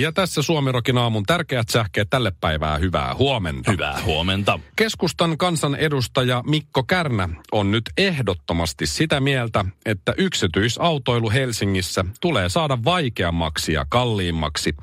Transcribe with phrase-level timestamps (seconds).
[0.00, 2.78] Ja tässä Suomirokin aamun tärkeät sähkeet tälle päivää.
[2.78, 3.70] Hyvää huomenta.
[3.70, 4.60] Hyvää huomenta.
[4.76, 13.72] Keskustan kansanedustaja Mikko Kärnä on nyt ehdottomasti sitä mieltä, että yksityisautoilu Helsingissä tulee saada vaikeammaksi
[13.72, 14.74] ja kalliimmaksi.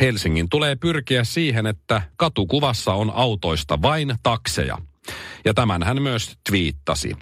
[0.00, 4.78] Helsingin tulee pyrkiä siihen, että katukuvassa on autoista vain takseja.
[5.44, 7.16] Ja tämän hän myös twiittasi.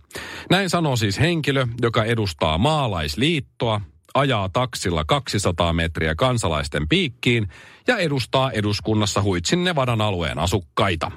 [0.50, 3.80] Näin sanoo siis henkilö, joka edustaa maalaisliittoa,
[4.14, 7.48] ajaa taksilla 200 metriä kansalaisten piikkiin
[7.86, 11.10] ja edustaa eduskunnassa Huitsin Nevadan alueen asukkaita.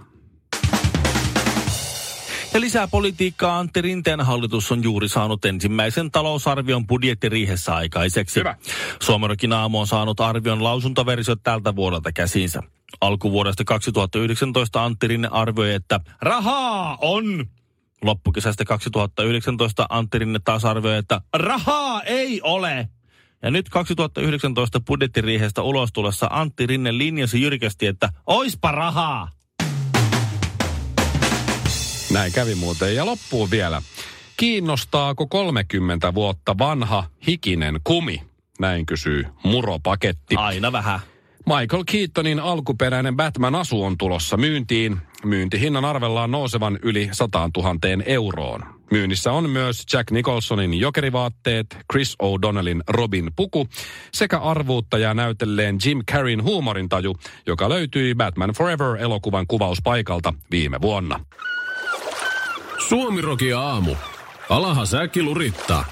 [2.53, 8.39] Ja lisää politiikkaa Antti Rinteen hallitus on juuri saanut ensimmäisen talousarvion budjettiriihessä aikaiseksi.
[8.39, 8.55] Hyvä.
[9.02, 12.61] Suomerokin aamu on saanut arvion lausuntoversiot tältä vuodelta käsinsä.
[13.02, 17.45] Alkuvuodesta 2019 Antti Rinne arvioi, että rahaa on.
[18.04, 22.90] Loppukesästä 2019 Antti Rinne taas arvioi, että rahaa ei ole.
[23.44, 29.30] Ja nyt 2019 budjettiriihestä ulos tulossa Antti Rinne linjasi jyrkästi, että oispa rahaa.
[32.12, 32.96] Näin kävi muuten.
[32.96, 33.81] Ja loppuun vielä.
[34.38, 38.24] Kiinnostaako 30 vuotta vanha hikinen kumi?
[38.59, 40.36] Näin kysyy muropaketti.
[40.36, 41.00] Aina vähän.
[41.46, 45.02] Michael Keatonin alkuperäinen Batman-asu on tulossa myyntiin.
[45.25, 48.61] Myyntihinnan arvellaan nousevan yli 100 000 euroon.
[48.91, 53.67] Myynnissä on myös Jack Nicholsonin jokerivaatteet, Chris O'Donnellin Robin puku
[54.13, 61.25] sekä arvuuttaja näytelleen Jim Carreyn huumorintaju, joka löytyi Batman Forever-elokuvan kuvauspaikalta viime vuonna.
[62.88, 63.95] Suomiroki aamu.
[64.49, 65.85] Alaha säkki lurittaa.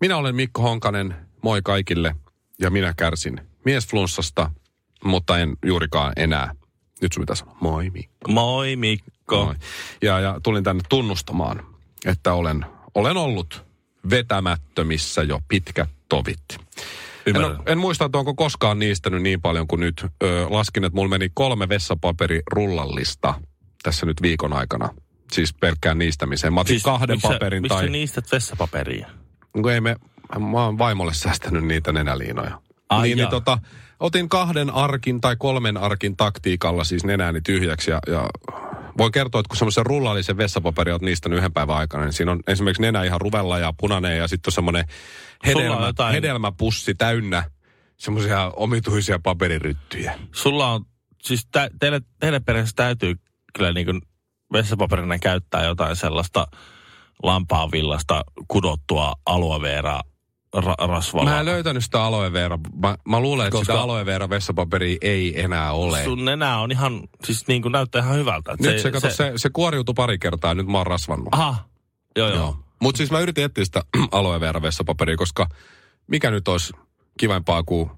[0.00, 2.16] Minä olen Mikko Honkanen, moi kaikille,
[2.60, 4.50] ja minä kärsin miesflunssasta,
[5.04, 6.54] mutta en juurikaan enää.
[7.04, 8.32] Nyt sun pitää sanoa, moi Mikko.
[8.32, 9.44] Moi Mikko.
[9.44, 9.54] Moi.
[10.02, 11.66] Ja, ja tulin tänne tunnustamaan,
[12.06, 13.64] että olen, olen ollut
[14.10, 16.44] vetämättömissä jo pitkät tovit.
[16.50, 17.62] En, Ymmärrän.
[17.66, 20.06] en muista, että onko koskaan niistänyt niin paljon kuin nyt.
[20.22, 23.34] Ö, laskin, että mulla meni kolme vessapaperirullallista
[23.82, 24.88] tässä nyt viikon aikana.
[25.32, 26.52] Siis pelkkään niistämiseen.
[26.52, 27.88] Mä otin kahden miksi sä- paperin miksi tai...
[27.88, 29.08] niistät vessapaperia?
[29.52, 29.96] Kun ei me,
[30.38, 32.60] mä oon vaimolle säästänyt niitä nenäliinoja.
[32.88, 33.58] Ai niin, niin tota,
[34.04, 38.28] otin kahden arkin tai kolmen arkin taktiikalla siis nenääni tyhjäksi ja, ja
[38.98, 42.40] voin kertoa, että kun semmoisen rullallisen vessapaperi oot niistä yhden päivän aikana, niin siinä on
[42.46, 47.44] esimerkiksi nenä ihan ruvella ja punainen ja sitten on semmoinen on hedelmä, jotain- hedelmäpussi täynnä
[47.96, 50.18] semmoisia omituisia paperiryttyjä.
[50.32, 50.84] Sulla on,
[51.22, 53.14] siis tä, teille, teille perheessä täytyy
[53.54, 54.02] kyllä niin kuin
[54.52, 56.46] vessapaperina käyttää jotain sellaista
[57.22, 60.00] lampaanvillasta kudottua aloe vera
[60.54, 61.30] ra, rasvalla.
[61.30, 62.58] Mä en löytänyt sitä aloe vera.
[62.82, 66.04] Mä, mä luulen, että Koska- sitä aloe vera vessapaperia ei enää ole.
[66.04, 68.56] Sun nenä on ihan, siis niin kuin näyttää ihan hyvältä.
[68.60, 71.28] Nyt se, kato, se, se kuoriutui pari kertaa ja nyt mä oon rasvannut.
[71.32, 71.68] Aha,
[72.16, 72.36] joo joo.
[72.36, 72.56] Joo.
[72.82, 73.82] Mutta siis mä yritin etsiä sitä
[74.12, 75.48] aloe vera vessapaperia, koska
[76.06, 76.72] mikä nyt olisi
[77.18, 77.90] kivempaa kuin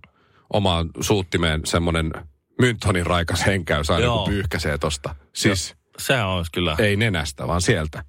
[0.53, 2.13] omaan suuttimeen semmoinen
[2.61, 4.19] myntonin raikas henkäys aina Joo.
[4.19, 5.15] kun pyyhkäsee tosta.
[5.33, 6.77] Siis Se olisi kyllä.
[6.79, 8.05] ei nenästä, vaan sieltä.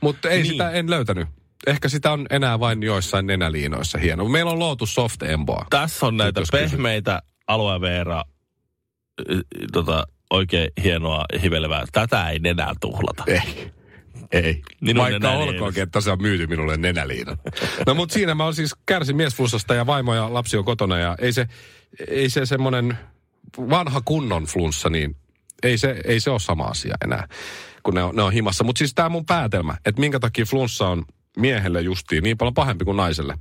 [0.00, 0.52] Mutta ei niin.
[0.52, 1.28] sitä, en löytänyt.
[1.66, 4.24] Ehkä sitä on enää vain joissain nenäliinoissa hieno.
[4.24, 5.66] Meillä on Lotus Soft Emboa.
[5.70, 8.24] Tässä on näitä pehmeitä aloe vera,
[9.28, 11.84] y- y- tota, oikein hienoa hivelevää.
[11.92, 13.24] Tätä ei nenää tuhlata.
[13.26, 13.70] Ei.
[14.32, 14.62] Ei.
[14.80, 17.38] Minun Vaikka olkoonkin, että se on myyty minulle nenäliinan.
[17.86, 21.16] No mutta siinä mä oon siis kärsin miesflussasta ja vaimo ja lapsi on kotona ja
[21.20, 21.46] ei se,
[22.08, 22.98] ei se semmonen
[23.58, 25.16] vanha kunnon flunssa, niin
[25.62, 27.28] ei se, ei se ole sama asia enää,
[27.82, 28.64] kun ne on, ne on himassa.
[28.64, 31.04] Mutta siis tämä mun päätelmä, että minkä takia flunssa on
[31.40, 33.38] miehelle justiin niin paljon pahempi kuin naiselle.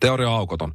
[0.00, 0.74] Teoria on aukoton.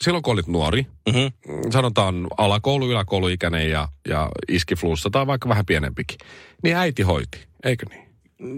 [0.00, 1.70] Silloin kun olit nuori, Mm-hmm.
[1.70, 6.18] sanotaan alakoulu, yläkouluikäinen ja, ja iski flunssa tai vaikka vähän pienempikin,
[6.62, 8.03] niin äiti hoiti, eikö niin?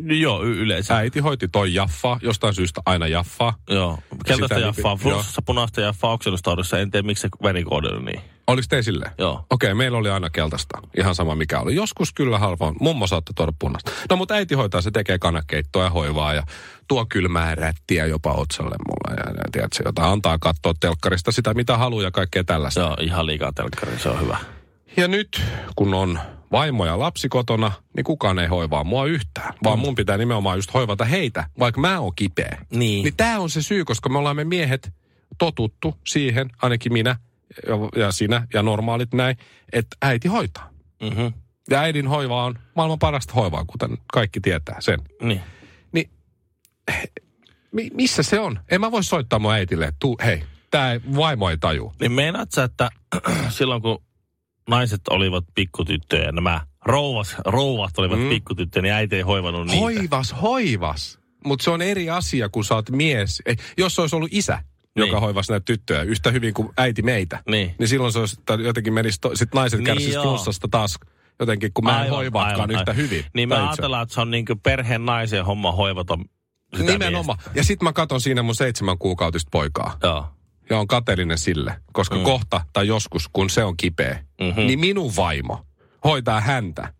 [0.04, 0.96] Joo, y- yleensä.
[0.96, 3.54] Äiti hoiti toi jaffaa, jostain syystä aina jaffaa.
[3.70, 3.98] Joo.
[4.26, 6.78] Keltaista jaffaa, flunssassa punaista jaffaa oksennustaudissa.
[6.78, 8.20] En tiedä, miksi se värikoodilla niin.
[8.46, 9.10] Oliko te silleen?
[9.18, 9.46] Joo.
[9.50, 10.78] Okei, meillä oli aina keltaista.
[10.98, 11.74] Ihan sama mikä oli.
[11.74, 12.74] Joskus kyllä halva.
[12.80, 13.90] Mummo saattoi tuoda punaista.
[14.10, 16.42] No mutta äiti hoitaa, se tekee kanakeittoa ja hoivaa ja
[16.88, 19.24] tuo kylmää rättiä jopa otsalle mulla.
[19.24, 22.90] Ja, ja tiedätkö, jota antaa katsoa telkkarista sitä mitä haluaa ja kaikkea tällaista.
[22.90, 24.38] On ihan liikaa telkkari, se on hyvä.
[24.96, 25.42] Ja nyt,
[25.76, 26.18] kun on
[26.52, 29.54] vaimo ja lapsi kotona, niin kukaan ei hoivaa mua yhtään.
[29.64, 32.58] Vaan mun pitää nimenomaan just hoivata heitä, vaikka mä oon kipeä.
[32.70, 33.04] Niin.
[33.04, 34.92] Niin tää on se syy, koska me ollaan me miehet
[35.38, 37.16] totuttu siihen, ainakin minä
[37.96, 39.36] ja, sinä ja normaalit näin,
[39.72, 40.70] että äiti hoitaa.
[41.02, 41.32] Mm-hmm.
[41.70, 45.00] Ja äidin hoiva on maailman parasta hoivaa, kuten kaikki tietää sen.
[45.22, 45.40] Niin.
[45.92, 46.10] Niin
[47.72, 48.58] mi- missä se on?
[48.70, 51.92] En mä voi soittaa mun äitille, että hei, tää vaimo ei taju.
[52.00, 52.90] Niin meinaat sä, että
[53.48, 54.02] silloin kun
[54.68, 58.28] naiset olivat pikkutyttöjä ja nämä rouvas, rouvat olivat mm.
[58.28, 59.80] pikkutyttöjä, niin äiti ei hoivannut niitä.
[59.80, 61.18] Hoivas, hoivas.
[61.44, 63.42] Mutta se on eri asia, kun sä oot mies.
[63.46, 64.58] Ei, jos se olisi ollut isä,
[64.96, 65.06] Niin.
[65.08, 67.74] joka hoivasi näitä tyttöjä yhtä hyvin kuin äiti meitä, Niin.
[67.78, 70.22] niin silloin se olisi, jotenkin menisi, to, sit naiset Niin kärsisi joo.
[70.24, 70.98] flunssasta taas
[71.40, 73.24] jotenkin, kun mä en hoivaakaan yhtä hyvin.
[73.34, 73.64] Niin me itse.
[73.66, 76.18] ajatellaan, että se on niin perheen naisen homma hoivata
[76.76, 77.38] sitä Nimenomaan.
[77.54, 79.86] Ja sitten mä katon siinä mun seitsemän kuukautista poikaa.
[79.88, 80.06] miestä.
[80.06, 80.26] Joo.
[80.70, 82.22] Ja on kateellinen sille, koska mm.
[82.22, 84.48] kohta tai joskus, kun se on kipeä, Mhm.
[84.48, 84.66] mm-hmm.
[84.66, 85.66] niin minun vaimo
[86.04, 86.92] hoitaa häntä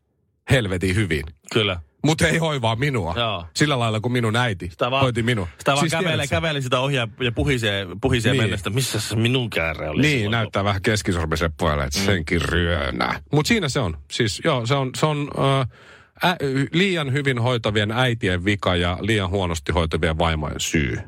[0.50, 1.24] helvetin hyvin.
[1.52, 1.80] Kyllä.
[2.04, 3.14] Mutta ei hoivaa minua.
[3.16, 3.46] Joo.
[3.56, 5.48] Sillä lailla kuin minun äiti Sitä vaan, hoiti minua.
[5.58, 8.42] Sitä vaan Siis kävelee, kävelee sitä ohjaa ja puhisee, puhisee Niin.
[8.42, 10.02] mennessä, missä se minun käärä oli.
[10.02, 12.04] Niin, näyttää vähän keskisormisen puolelle, että mm.
[12.06, 13.20] senkin ryönää.
[13.32, 13.96] Mutta siinä se on.
[14.12, 16.36] Siis joo, se on, se on äh, ä,
[16.72, 20.98] liian hyvin hoitavien äitien vika ja liian huonosti hoitavien vaimojen syy.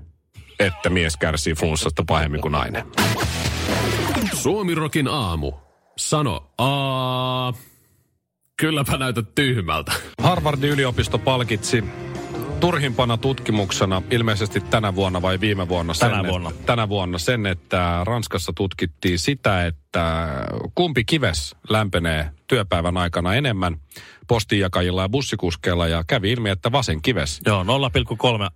[0.58, 2.84] Että mies kärsii flunssasta pahemmin kuin nainen.
[4.32, 5.52] Suomirokin aamu.
[5.98, 7.52] Sano a.
[8.56, 9.92] Kylläpä näytät tyhmältä.
[10.22, 11.84] Harvardin yliopisto palkitsi
[12.60, 16.50] turhimpana tutkimuksena ilmeisesti tänä vuonna vai viime vuonna sen, Tänä että- vuonna.
[16.66, 20.28] tänä vuonna sen, että Ranskassa tutkittiin sitä, että
[20.74, 23.76] kumpi kives lämpenee työpäivän aikana enemmän
[24.28, 27.68] postinjakajilla ja bussikuskeilla ja kävi ilmi, että vasen kives Joo, 0,3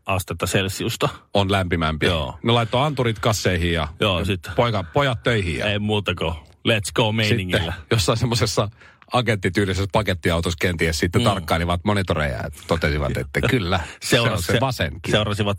[0.07, 1.09] astetta Celsiusta.
[1.35, 2.07] on lämpimämpi.
[2.07, 2.39] Joo.
[2.43, 5.59] Ne laittoi anturit kasseihin ja, Joo, sit- poika, pojat töihin.
[5.59, 6.35] Ja Ei muuta kuin
[6.69, 7.73] let's go meiningillä.
[7.73, 8.69] sitten jossain semmoisessa
[9.13, 11.25] agenttityylisessä pakettiautossa kenties sitten mm.
[11.25, 14.93] tarkkailivat monitoreja ja totesivat, että kyllä, se on se vasen.
[15.11, 15.59] Seurasivat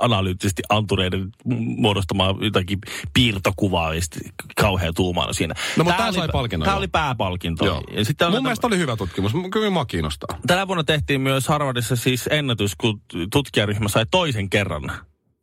[0.00, 1.30] analyyttisesti antureiden
[1.76, 2.78] muodostamaa jotakin
[3.14, 5.54] piirtokuvaa ja sitten kauhea tuumaano siinä.
[5.76, 6.78] No, mutta oli- sai palkinnon, joo.
[6.78, 7.66] oli pääpalkinto.
[7.66, 7.82] Joo.
[7.90, 9.32] Ja sitten Mun oli mielestä oli hyvä tutkimus.
[9.52, 10.38] Kyllä mua kiinnostaa.
[10.46, 13.00] Tänä vuonna tehtiin myös Harvardissa siis ennätys, kun
[13.32, 14.92] tutkijaryhmä sai toisen kerran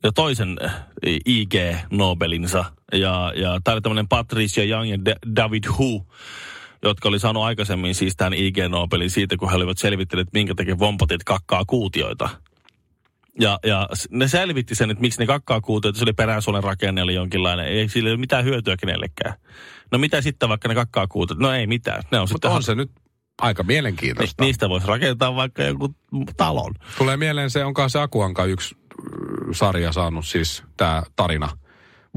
[0.03, 0.85] ja toisen äh,
[1.25, 1.53] IG
[1.91, 2.65] Nobelinsa.
[2.93, 6.07] Ja, ja tämä oli tämmöinen Patricia Young ja Da- David Hu,
[6.89, 10.79] jotka oli saanut aikaisemmin siis tämän IG Nobelin siitä, kun he olivat selvittäneet, minkä takia
[10.79, 12.29] vompotit kakkaa kuutioita.
[13.39, 17.13] Ja, ja ne selvitti sen, että miksi ne kakkaa kuutioita, se oli peräsuolen rakenne oli
[17.13, 17.65] jonkinlainen.
[17.65, 19.33] Ei sillä ole mitään hyötyä kenellekään.
[19.91, 21.39] No mitä sitten vaikka ne kakkaa kuutiot?
[21.39, 22.03] No ei mitään.
[22.11, 22.91] Ne on Mutta sitten on se nyt
[23.41, 24.43] aika mielenkiintoista.
[24.43, 25.95] Ni, niistä voisi rakentaa vaikka joku
[26.37, 26.73] talon.
[26.97, 31.49] Tulee mieleen se, onkaan se Akuanka yksi äh, sarja saanut siis tämä tarina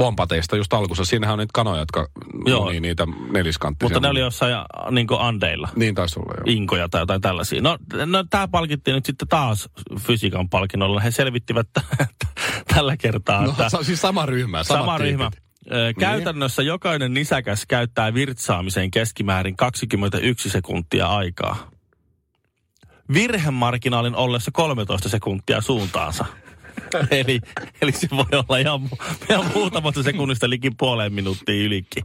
[0.05, 1.05] Bompateista just alkussa.
[1.05, 2.09] Siinähän on niitä kanoja, jotka
[2.47, 2.65] Joo.
[2.65, 3.87] moni niitä neliskanttisia.
[3.95, 4.55] Mutta ne oli jossain
[4.91, 5.69] niin Andeilla.
[5.77, 6.43] Niin taisi olla, joo.
[6.47, 7.61] Inkoja tai jotain tällaisia.
[7.63, 9.69] No, no tämä palkittiin nyt sitten taas
[10.01, 11.01] fysiikan palkinnolla.
[11.01, 11.69] He selvittivät
[12.75, 14.65] tällä kertaa, No, että siis sama ryhmä.
[14.65, 15.31] sama ryhmä.
[15.73, 21.71] Ö, Käytännössä jokainen nisäkäs käyttää virtsaamiseen keskimäärin 21 sekuntia aikaa.
[23.15, 26.25] Virhemarginaalin ollessa 13 sekuntia suuntaansa.
[27.11, 27.41] eli,
[27.83, 28.81] eli se voi olla ihan,
[29.31, 32.05] ihan muutamasta sekunnista likin puoleen minuuttiin ylikin.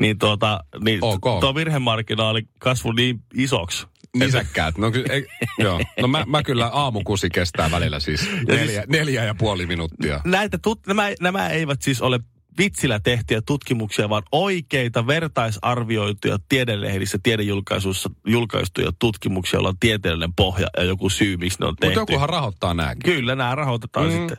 [0.00, 1.40] Niin, tuota, niin Ok.
[1.40, 3.86] tuo virhemarginaali kasvoi niin isoksi.
[4.18, 4.78] Nisäkkäät.
[4.78, 5.26] No, kyllä, ei,
[5.58, 5.80] joo.
[6.00, 10.20] no mä, mä kyllä aamukusi kestää välillä siis neljä, neljä ja puoli minuuttia.
[10.24, 12.20] Näitä tut, nämä, nämä eivät siis ole
[12.58, 20.82] vitsillä tehtyjä tutkimuksia, vaan oikeita vertaisarvioituja tiedelehdissä, tiedejulkaisuissa julkaistuja tutkimuksia, joilla on tieteellinen pohja ja
[20.84, 22.00] joku syy, miksi ne on tehty.
[22.00, 23.02] Mutta jokuhan rahoittaa nääkin.
[23.02, 24.12] Kyllä, nämä rahoitetaan mm.
[24.12, 24.36] sitten.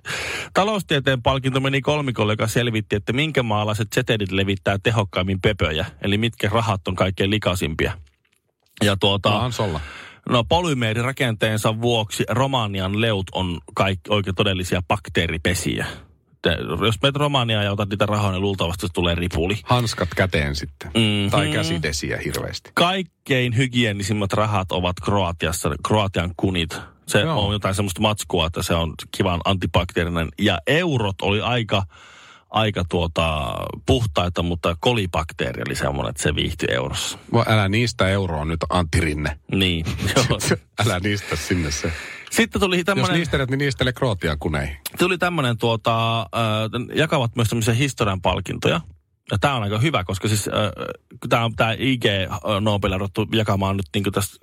[0.54, 6.50] Taloustieteen palkinto meni kolmikolle, joka selvitti, että minkä maalaiset setelit levittää tehokkaimmin pöpöjä, eli mitkä
[6.50, 7.94] rahat on kaikkein likaisimpia.
[8.84, 9.80] Ja tuota, solla.
[10.30, 15.86] No polymeerirakenteensa vuoksi Romanian leut on kaikki oikein todellisia bakteeripesiä.
[16.86, 19.60] Jos menet Romaniaan ja otat niitä rahoja, niin luultavasti tulee ripuli.
[19.64, 20.92] Hanskat käteen sitten.
[20.92, 21.30] Mhm.
[21.32, 22.72] Tai käsidesiä hirveästi.
[22.74, 26.78] Kaikkein hygienisimmat rahat ovat Kroatiassa, Kroatian kunit.
[27.08, 27.48] Se Joo.
[27.48, 30.30] on jotain semmoista matskua, että se on kivan antibakteerinen.
[30.40, 31.84] Ja eurot oli aika,
[32.50, 37.18] aika tuota, puhtaita, mutta kolibakteeri oli semmoinen, että se viihtyi eurossa.
[37.34, 39.40] Voi, älä niistä euroa nyt Antti Rinne.
[39.52, 40.40] Niin, joo.
[40.86, 41.92] älä niistä sinne se.
[42.38, 43.14] Sitten tuli Jos tämmöinen...
[43.14, 44.78] niistelet, niin niistele Kroatian kuneihin.
[45.00, 46.26] tuli tämmöinen, tuota, äh,
[46.96, 48.82] jakavat myös tämmöisiä historian palkintoja.
[49.32, 50.54] Ja tämä on aika hyvä, koska siis äh,
[51.30, 52.04] tämä on tämä IG
[52.62, 54.38] Nobel on jakamaan nyt niin kuin tästä,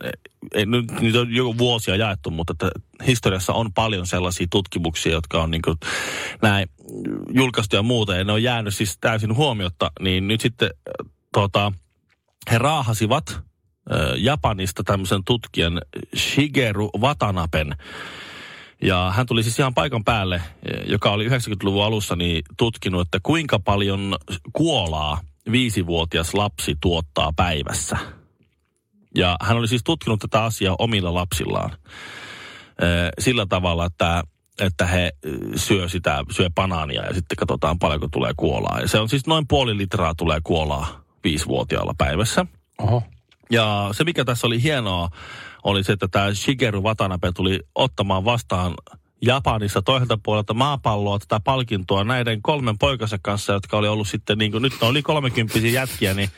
[0.55, 2.71] ei, nyt niitä on jo vuosia jaettu, mutta että
[3.07, 5.77] historiassa on paljon sellaisia tutkimuksia, jotka on niin kuin
[6.43, 6.69] näin
[7.31, 11.73] julkaistu ja muuta, ja ne on jäänyt siis täysin huomiotta, niin nyt sitten äh, tota,
[12.51, 13.41] he raahasivat
[14.17, 15.81] Japanista tämmöisen tutkijan
[16.17, 17.77] Shigeru Watanaben,
[18.83, 20.43] ja hän tuli siis ihan paikan päälle,
[20.87, 24.17] joka oli 90-luvun alussa niin tutkinut, että kuinka paljon
[24.53, 27.99] kuolaa viisivuotias lapsi tuottaa päivässä.
[29.15, 31.71] Ja hän oli siis tutkinut tätä asiaa omilla lapsillaan
[33.19, 34.23] sillä tavalla, että,
[34.61, 35.13] että he
[35.57, 38.81] syö sitä, syö banaania ja sitten katsotaan paljonko tulee kuolaa.
[38.81, 42.47] Ja se on siis noin puoli litraa tulee kuolaa viisivuotiaalla päivässä.
[42.79, 43.03] Oho.
[43.51, 45.09] Ja se, mikä tässä oli hienoa,
[45.65, 48.75] oli se, että tämä Shigeru Watanabe tuli ottamaan vastaan
[49.23, 54.53] Japanissa toiselta puolelta maapalloa tätä palkintoa näiden kolmen poikansa kanssa, jotka oli ollut sitten, niin
[54.53, 56.31] kuin nyt ne oli kolmekymppisiä jätkiä, niin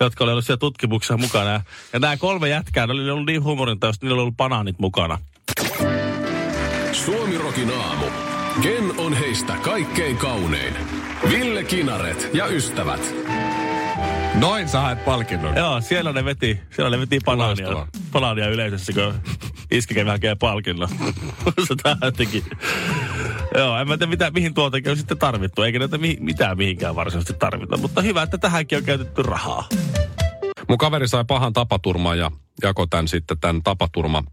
[0.00, 1.50] jotka oli ollut siellä tutkimuksessa mukana.
[1.50, 1.60] Ja,
[1.92, 5.18] ja nämä kolme jätkää, ne oli ollut niin huumorintaista, niillä oli ollut banaanit mukana.
[6.92, 8.06] Suomirokin aamu.
[8.62, 10.74] Ken on heistä kaikkein kaunein?
[11.30, 13.14] Ville Kinaret ja ystävät.
[14.34, 15.56] Noin sä haet palkinnon.
[15.56, 19.14] Joo, siellä ne veti, siellä ne veti banaania, banaania yleisössä, kun
[19.70, 20.88] iski kävi hakee palkinnon.
[21.68, 22.44] se tähän jotenkin.
[23.54, 26.94] Joo, en mä tiedä mitä, mihin tuoltakin on sitten tarvittu, eikä näitä mi- mitään mihinkään
[26.94, 27.76] varsinaisesti tarvita.
[27.76, 29.68] Mutta hyvä, että tähänkin on käytetty rahaa.
[30.68, 32.30] Mun kaveri sai pahan tapaturman ja
[32.62, 34.24] jakoi tämän sitten tämän tapaturma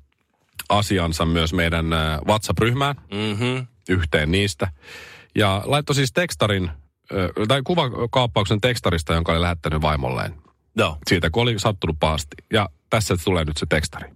[0.70, 3.58] asiansa myös meidän äh, WhatsApp-ryhmään Mhm.
[3.90, 4.68] yhteen niistä.
[5.36, 6.70] Ja laittoi siis tekstarin,
[7.48, 10.36] tai kuvakaappauksen tekstarista, jonka oli lähettänyt vaimolleen.
[10.78, 10.98] Joo.
[11.08, 12.36] Siitä, kun oli sattunut pahasti.
[12.54, 14.10] Ja tässä tulee nyt se tekstari.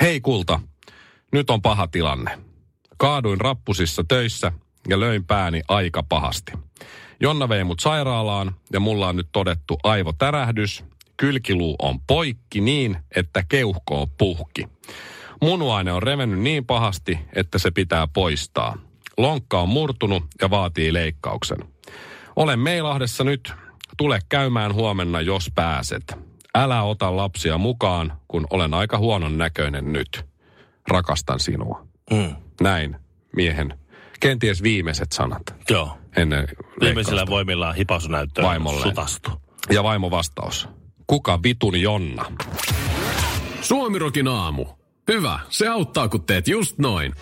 [0.00, 0.60] Hei kulta,
[1.32, 2.38] nyt on paha tilanne.
[2.96, 4.52] Kaaduin rappusissa töissä
[4.88, 6.52] ja löin pääni aika pahasti.
[7.20, 10.84] Jonna vei mut sairaalaan ja mulla on nyt todettu aivotärähdys.
[11.16, 14.68] Kylkiluu on poikki niin, että keuhko on puhki.
[15.42, 18.78] Munuaine on revennyt niin pahasti, että se pitää poistaa.
[19.18, 21.73] Lonkka on murtunut ja vaatii leikkauksen.
[22.36, 23.52] Olen Meilahdessa nyt.
[23.96, 26.16] Tule käymään huomenna, jos pääset.
[26.54, 30.24] Älä ota lapsia mukaan, kun olen aika huonon näköinen nyt.
[30.88, 31.86] Rakastan sinua.
[32.10, 32.36] Mm.
[32.60, 32.96] Näin
[33.36, 33.78] miehen
[34.20, 35.98] kenties viimeiset sanat Joo.
[36.16, 36.48] ennen
[36.80, 38.88] Viimeisillä voimillaan hipasunäyttöön Vaimolleen.
[38.88, 39.30] sutastu.
[39.70, 40.68] Ja vaimo vastaus.
[41.06, 42.24] Kuka vitun Jonna?
[43.60, 44.66] Suomirokin aamu.
[45.08, 47.12] Hyvä, se auttaa kun teet just noin.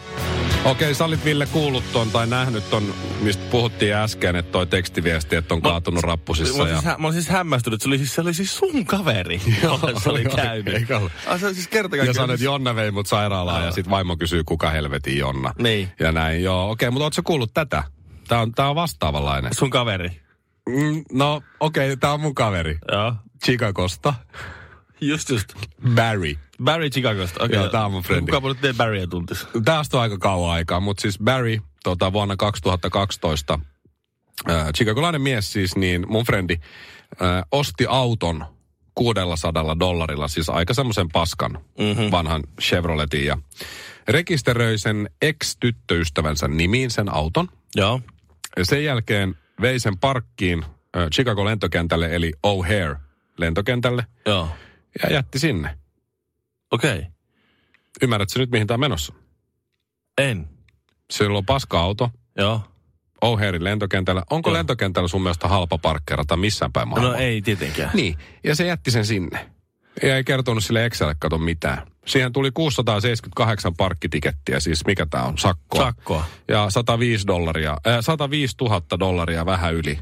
[0.65, 5.37] Okei, sä olit Ville kuullut ton tai nähnyt ton, mistä puhuttiin äsken, että toi tekstiviesti,
[5.37, 6.63] että on kaatunut rappusissa.
[6.63, 6.81] Mä Ja...
[6.81, 10.01] siis, mä olin siis hämmästynyt, että se oli siis, se oli siis sun kaveri, jolle
[10.01, 10.75] se oli käynyt.
[10.75, 11.01] eikä.
[11.27, 14.45] Ah, se siis kerta Ja sanoin, että Jonna vei mut sairaalaan ja sit vaimo kysyy,
[14.45, 15.53] kuka helvetin Jonna.
[15.59, 15.89] Niin.
[16.01, 16.71] Ja näin, joo.
[16.71, 17.85] Okei, mutta ootko kuullut tätä?
[18.29, 19.55] Tää on, tää on vastaavanlainen.
[19.55, 20.21] Sun kaveri.
[20.69, 22.79] Mm, no, okei, tää on mun kaveri.
[22.93, 23.15] Joo.
[23.45, 24.15] Chicagosta.
[25.03, 25.49] Just just.
[25.95, 26.39] Barry.
[26.65, 27.45] Barry Chicagosta.
[27.45, 27.57] Okay.
[27.57, 28.33] Joo, tää on mun frendi.
[28.33, 29.47] Kuka nyt ei Barryä tuntis?
[29.65, 33.59] Tästä on aika kauan aikaa, mutta siis Barry tota, vuonna 2012,
[34.51, 36.57] äh, chicagolainen mies siis, niin mun frendi
[37.23, 38.45] äh, osti auton
[38.95, 42.11] 600 dollarilla, siis aika semmoisen paskan mm-hmm.
[42.11, 43.39] vanhan Chevroletin ja
[44.09, 47.49] rekisteröi sen ex-tyttöystävänsä nimiin sen auton.
[47.77, 48.01] Joo.
[48.57, 50.65] Ja sen jälkeen vei sen parkkiin
[50.97, 52.97] äh, Chicago lentokentälle, eli O'Hare
[53.39, 54.49] lentokentälle, Joo.
[55.03, 55.79] Ja jätti sinne.
[56.71, 56.99] Okei.
[56.99, 57.11] Okay.
[58.03, 59.13] Ymmärrätkö nyt, mihin tämä on menossa?
[60.19, 60.49] En.
[61.11, 62.61] Sillä on paska-auto, Joo.
[63.25, 64.23] O'Harein lentokentällä.
[64.31, 64.55] Onko Joo.
[64.55, 67.13] lentokentällä sun mielestä halpa parkkeerata missään päin maailmaa?
[67.13, 67.91] No ei tietenkään.
[67.95, 69.51] Niin, ja se jätti sen sinne.
[70.03, 71.87] Ja ei kertonut sille Excelle kato mitään.
[72.07, 75.85] Siihen tuli 678 parkkitikettiä, siis mikä tämä on, sakkoa.
[75.85, 76.25] Sakkoa.
[76.49, 79.99] Ja 105 dollaria, äh, 105 000 dollaria vähän yli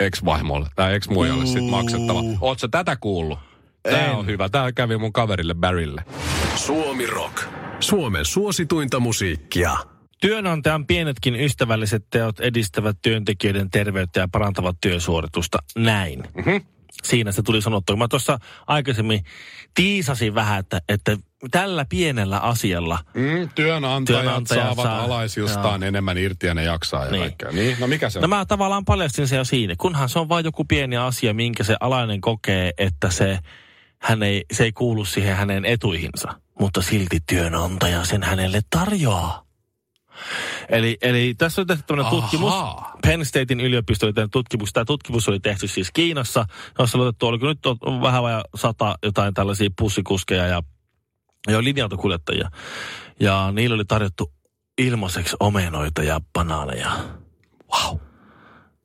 [0.00, 2.20] ex-vaimolle tai ex-muijalle sitten maksettava.
[2.40, 3.38] Oot sä tätä kuullut?
[3.90, 4.12] Tää En.
[4.12, 4.48] on hyvä.
[4.48, 6.04] Tää kävi mun kaverille Barrylle.
[6.54, 7.42] Suomi Rock.
[7.80, 9.76] Suomen suosituinta musiikkia.
[10.20, 15.58] Työnantajan pienetkin ystävälliset teot edistävät työntekijöiden terveyttä ja parantavat työsuoritusta.
[15.78, 16.22] Näin.
[16.36, 16.64] Mm-hmm.
[17.02, 17.96] Siinä se tuli sanottua.
[17.96, 19.24] Mä tuossa aikaisemmin
[19.74, 21.16] tiisasin vähän, että, että
[21.50, 27.10] tällä pienellä asialla Mm, työnantajat, Työnantaja saavat saa- alaisiltaan enemmän irti ja ne jaksaa ja
[27.10, 27.20] Niin.
[27.22, 27.52] kaikkea.
[27.52, 28.22] Niin, no mikä se on?
[28.22, 31.64] No mä tavallaan paljastin se jo siinä, kunhan se on vain joku pieni asia, minkä
[31.64, 33.38] se alainen kokee, että se,
[34.06, 36.28] hän ei, se ei kuulu siihen hänen etuihinsa,
[36.60, 39.46] mutta silti työnantaja sen hänelle tarjoaa.
[40.68, 42.54] Eli, eli tässä on tehty tämmöinen tutkimus.
[43.02, 44.72] Penn Statein yliopisto oli tehnyt tutkimus.
[44.72, 46.44] Tämä tutkimus oli tehty siis Kiinassa,
[46.78, 50.62] jossa oli otettu, oliko nyt on vähän vajaa sata jotain tällaisia pussikuskeja ja,
[51.48, 52.50] ja linja-autokuljettajia.
[53.20, 54.32] Ja niillä oli tarjottu
[54.78, 56.90] ilmaiseksi omenoita ja banaaneja.
[57.72, 57.98] Wow.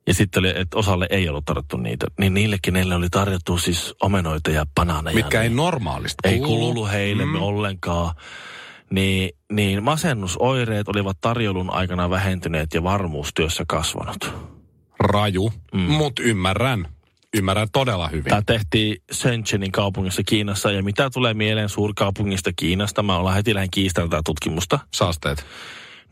[0.06, 2.06] Ja sitten oli, että osalle ei ollut tarjottu niitä.
[2.18, 5.14] Niin niillekin neille oli tarjottu siis omenoita ja banaaneja.
[5.14, 7.42] Mitkä ei niin normaalisti ei kuulu heille mm.
[7.42, 8.14] ollenkaan.
[8.90, 14.32] Niin, niin masennusoireet olivat tarjoulun aikana vähentyneet ja varmuustyössä kasvanut.
[15.00, 15.80] Raju, mm.
[15.80, 16.88] mutta ymmärrän.
[17.34, 18.24] Ymmärrän todella hyvin.
[18.24, 20.70] Tämä tehtiin Shenzhenin kaupungissa Kiinassa.
[20.70, 24.78] Ja mitä tulee mieleen suurkaupungista Kiinasta, mä ollaan heti lähden kiistämään tätä tutkimusta.
[24.94, 25.44] Saasteet.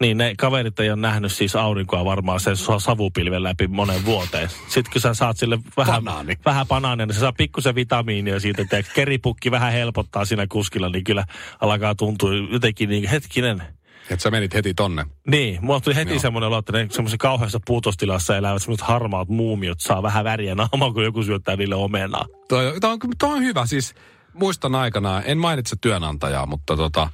[0.01, 4.49] Niin ne kaverit ei ole nähnyt siis aurinkoa varmaan sen sa- savupilven läpi monen vuoteen.
[4.69, 6.35] Sitten kun sä saat sille vähän, Banaani.
[6.45, 11.05] vähän banaania, niin se saa pikkusen vitamiinia siitä, että keripukki vähän helpottaa siinä kuskilla, niin
[11.05, 11.25] kyllä
[11.61, 13.63] alkaa tuntua jotenkin niin, hetkinen,
[14.11, 15.05] Että sä menit heti tonne.
[15.27, 16.21] niin, mulla tuli heti Joo.
[16.21, 20.95] semmoinen olo, että ne semmoisessa kauheassa puutostilassa elävät semmoiset harmaat muumiot saa vähän väriä naamaan,
[20.95, 22.25] kun joku syöttää niille omenaa.
[22.49, 23.67] Toi, toi, on, toi on hyvä.
[23.67, 23.95] Siis
[24.33, 27.11] muistan aikanaan, en mainitse työnantajaa, mutta tota,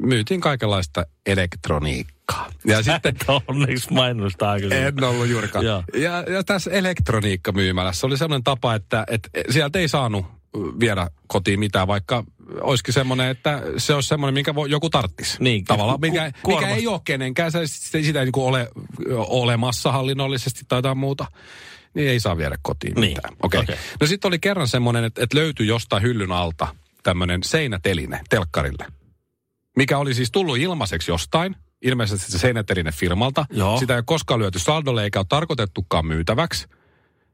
[0.00, 2.50] myytiin kaikenlaista elektroniikkaa.
[2.66, 3.14] Ja sitten
[3.48, 4.74] Onneksi mainostaa kyllä.
[4.74, 5.64] en ollut juurikaan.
[5.64, 5.84] Joo.
[5.94, 10.26] Ja, ja tässä elektroniikkamyymälässä oli sellainen tapa, että, että sieltä ei saanut
[10.80, 12.24] viedä kotiin mitään, vaikka
[12.60, 15.36] olisikin semmoinen, että se olisi semmoinen, minkä voi, joku tarttisi.
[15.40, 18.68] Niin, Tavallaan, mikä, ku- mikä ei ole kenenkään, se, sitä ei niin ole
[19.16, 21.26] olemassa hallinnollisesti tai jotain muuta.
[21.94, 23.36] Niin ei saa viedä kotiin Niin, mitään.
[23.42, 23.60] Okei.
[23.60, 23.76] okei.
[24.00, 26.68] No sitten oli kerran semmoinen, että, että löytyi jostain hyllyn alta
[27.02, 28.86] tämmöinen seinäteline telkkarille.
[29.76, 33.46] Mikä oli siis tullut ilmaiseksi jostain, ilmeisesti se seinäteline firmalta.
[33.50, 33.78] Joo.
[33.78, 36.66] Sitä ei ole koskaan lyöty saldolle eikä ole tarkoitettukaan myytäväksi.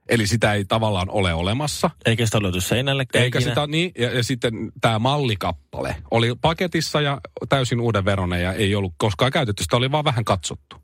[0.08, 1.90] Eli sitä ei tavallaan ole olemassa.
[2.04, 7.20] Eikä sitä löyty seinälle Eikä sitä, niin, ja, ja sitten tämä mallikappale oli paketissa ja
[7.48, 10.76] täysin uuden veronen ja ei ollut koskaan käytetty, sitä oli vaan vähän katsottu.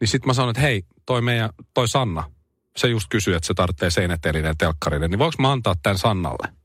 [0.00, 2.30] Niin sitten mä sanoin, että hei, toi meidän, toi Sanna,
[2.76, 6.57] se just kysyi, että se tarvitsee seinätelineen telkkarille, niin voiko mä antaa tämän Sannalle?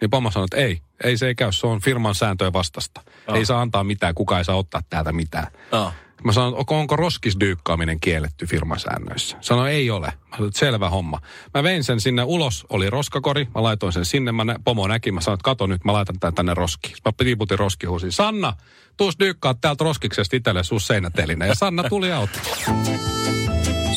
[0.00, 3.00] Niin pomma sanoi, että ei, ei se ei käy, se on firman sääntöjen vastasta.
[3.28, 3.36] Joo.
[3.36, 5.46] Ei saa antaa mitään, kukaan ei saa ottaa täältä mitään.
[5.72, 5.92] Joo.
[6.24, 9.36] Mä sanoin, onko, onko roskisdyykkaaminen kielletty firmasäännöissä?
[9.40, 10.06] Sanoin, ei ole.
[10.06, 11.20] Mä sanoin, selvä homma.
[11.54, 15.12] Mä vein sen sinne ulos, oli roskakori, mä laitoin sen sinne, mä nä, pomo näki,
[15.12, 16.94] mä sanoin, että kato nyt, mä laitan tämän tänne roskiin.
[17.04, 18.12] Mä tiputin roskihuusiin.
[18.12, 18.52] Sanna,
[18.96, 21.46] tuus dyykkaa täältä roskiksesta itselle suus seinäteline.
[21.46, 22.38] Ja Sanna tuli auto.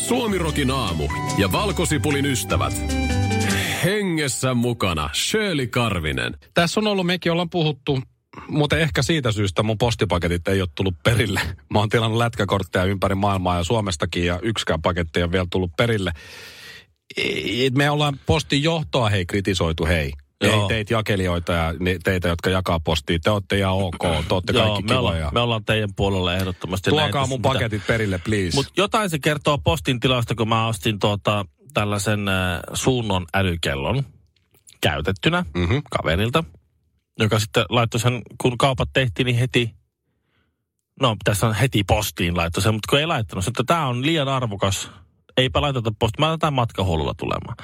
[0.07, 1.07] Suomirokin aamu
[1.37, 3.02] ja valkosipulin ystävät.
[3.83, 6.37] Hengessä mukana Shirley Karvinen.
[6.53, 7.99] Tässä on ollut, mekin ollaan puhuttu,
[8.47, 11.41] mutta ehkä siitä syystä mun postipaketit ei ole tullut perille.
[11.73, 15.71] Mä oon tilannut lätkäkortteja ympäri maailmaa ja Suomestakin ja yksikään paketti ei ole vielä tullut
[15.77, 16.11] perille.
[17.77, 20.11] Me ollaan postin johtoa hei kritisoitu hei.
[20.41, 20.67] Ei Joo.
[20.67, 23.19] teitä jakelijoita ja ne- teitä, jotka jakaa postia.
[23.23, 23.97] Te olette ihan ok,
[24.27, 25.31] te olette Joo, kaikki me ollaan, kivoja.
[25.33, 26.89] me ollaan teidän puolella ehdottomasti.
[26.89, 28.55] Tuokaa mun tässä paketit perille, please.
[28.55, 34.03] Mutta jotain se kertoo postin tilasta, kun mä ostin tuota, tällaisen äh, suunnon älykellon
[34.81, 35.77] käytettynä Mhm.
[35.91, 36.43] kaverilta,
[37.19, 39.75] joka sitten laittoi sen, kun kaupat tehtiin, niin heti,
[41.01, 44.27] no tässä on heti postiin laittoi sen, mutta kun ei laittanut, että tämä on liian
[44.27, 44.91] arvokas,
[45.37, 47.55] eipä laiteta postiin, mä otan matkahuolulla tulemaan.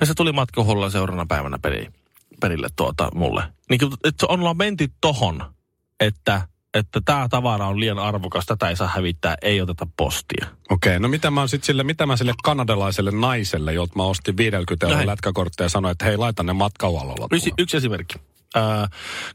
[0.00, 1.92] Ja se tuli matkahuolulla seuraavana päivänä perille,
[2.40, 3.42] perille tuota mulle.
[3.70, 5.54] Niin että ollaan menty tohon,
[6.00, 10.46] että että tämä tavara on liian arvokas, tätä ei saa hävittää, ei oteta postia.
[10.70, 14.86] Okei, no mitä mä, sit sille, mitä mä sille kanadalaiselle naiselle, jolta mä ostin 50
[14.86, 15.06] euron Näin.
[15.06, 17.26] lätkäkortteja ja sanoin, että hei, laita ne matkaualolla.
[17.32, 18.14] Yksi, yksi esimerkki.
[18.54, 18.88] Ää,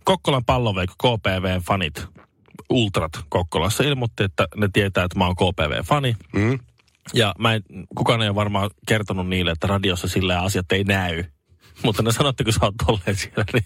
[0.04, 2.08] Kokkolan palloveikko KPV-fanit,
[2.70, 6.16] Ultrat Kokkolassa ilmoitti, että ne tietää, että mä oon KPV-fani.
[6.34, 6.60] Mm.
[7.14, 7.64] Ja mä en,
[7.96, 11.24] kukaan ei ole varmaan kertonut niille, että radiossa sillä asiat ei näy.
[11.84, 13.66] Mutta ne sanotte, kun sä oot olleet siellä, niin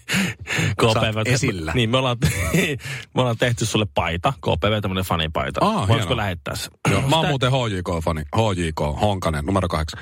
[0.76, 1.22] KPV...
[1.32, 1.72] esillä.
[1.74, 2.16] Niin, me ollaan,
[3.14, 5.64] me ollaan tehty sulle paita, KPV, tämmönen fanipaita.
[5.64, 6.16] Aa, Voisiko hienoa.
[6.16, 6.70] lähettää se?
[6.90, 8.20] Joo, mä oon muuten HJK-fani.
[8.20, 10.00] HJK, Honkanen, numero kahdeksan.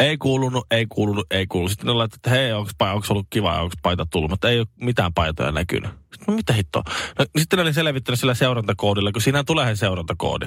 [0.00, 1.70] Ei kuulunut, ei kuulunut, ei kuulunut.
[1.70, 5.14] Sitten ne laittoi, että hei, onko ollut kiva, onko paita tullut, mutta ei ole mitään
[5.14, 5.90] paitoja näkynyt.
[5.90, 6.82] Sitten, no mitä hittoa?
[7.18, 10.46] No, sitten ne oli selvittänyt sillä seurantakoodilla, kun siinä tulee seurantakoodi.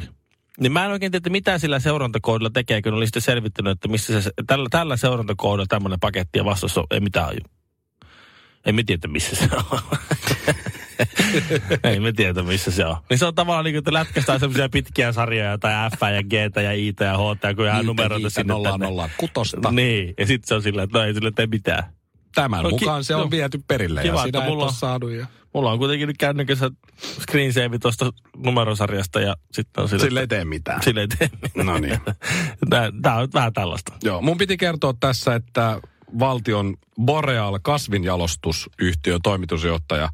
[0.60, 3.88] Niin mä en oikein tiedä, että mitä sillä seurantakoodilla tekee, kun oli sitten selvittänyt, että
[3.88, 7.40] missä se, tällä, tällä seurantakoodilla tämmöinen paketti ja vastaus on, ei mitään aju.
[8.66, 9.80] Ei me tiedä, missä se on.
[11.92, 12.98] ei me tiedä, missä se on.
[13.10, 16.34] Niin se on tavallaan niin kuin, että lätkästään semmoisia pitkiä sarjoja, tai F ja G
[16.64, 18.86] ja I ja H, kun ihan numeroita sinne nollaan tänne.
[18.86, 19.72] nollaan kutosta.
[19.72, 21.84] Niin, ja sitten se on sillä, että no ei sille tee mitään.
[22.36, 23.32] Tämän No, ki- mukaan se on no.
[23.32, 25.12] viety perille Kiva, ja sinä mulla saanut.
[25.12, 25.28] Ja...
[25.54, 26.72] Mulla on kuitenkin nyt kännykässä
[27.22, 30.84] screen save tuosta numerosarjasta ja sitten on sille, Sille ei tee mitään.
[30.84, 31.66] sille ei tee mitään.
[31.66, 32.00] No niin.
[32.70, 33.94] Tää, tää on vähän tällaista.
[34.04, 35.80] Joo, mun piti kertoa tässä, että
[36.20, 40.10] valtion Boreal kasvinjalostusyhtiön toimitusjohtaja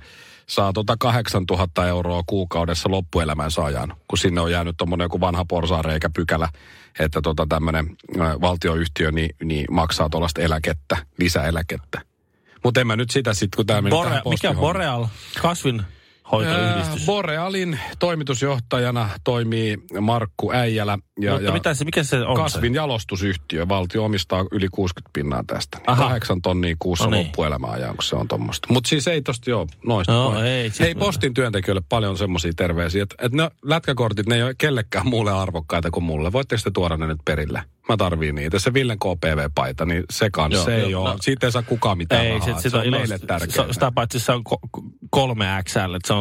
[0.47, 6.09] saa tota 8000 euroa kuukaudessa loppuelämänsä ajan, kun sinne on jäänyt tuommoinen joku vanha porsaareikä
[6.15, 6.49] pykälä,
[6.99, 7.95] että tota tämmöinen
[8.41, 12.01] valtioyhtiö niin, niin maksaa tuollaista eläkettä, lisäeläkettä.
[12.63, 14.53] Mutta en mä nyt sitä sitten, kun tämä meni Bore, tähän mikä.
[14.53, 15.05] Boreal?
[15.41, 16.00] Kasvinhoitoyhdistys.
[16.47, 20.97] Ää, Borealin toimitusjohtajana toimii Markku Äijälä.
[21.19, 23.67] Ja, Mutta ja mitä se, mikä se on kasvin jalostusyhtiö.
[23.67, 25.77] Valtio omistaa yli 60 pinnaa tästä.
[25.77, 26.03] Niin Aha.
[26.03, 27.25] kahdeksan tonnia kuussa No no niin.
[27.25, 28.67] loppuelämää ajan, kun se on tuommoista.
[28.73, 30.13] Mutta siis ei tosta joo, noista.
[30.13, 30.45] No, noin.
[30.45, 34.55] ei, siis- Hei, postin työntekijöille paljon semmoisia terveisiä, että, että ne lätkäkortit, ne ei ole
[34.57, 36.31] kellekään muulle arvokkaita kuin mulle.
[36.31, 37.63] Voitteko te tuoda ne nyt perille?
[37.89, 38.59] Mä tarviin niitä.
[38.59, 41.11] Se Villen KPV-paita, niin se kanssa Joo, se ei joo, ole.
[41.11, 41.17] no.
[41.21, 42.59] Siitä ei saa kukaan mitään Ei, rahaa.
[42.59, 43.67] sit, se on on meille tärkeää.
[43.67, 46.20] Se, sitä paitsi se on ko- kolme XL, että se on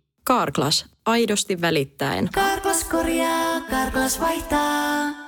[0.25, 2.29] Karklas, aidosti välittäen.
[2.33, 5.20] Karklas korjaa, Karklas vaihtaa.